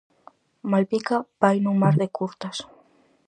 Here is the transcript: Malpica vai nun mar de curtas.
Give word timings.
Malpica 0.71 1.17
vai 1.41 1.57
nun 1.61 1.77
mar 1.83 1.95
de 2.01 2.07
curtas. 2.17 2.57